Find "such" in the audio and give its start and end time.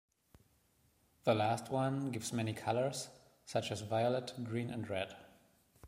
3.45-3.69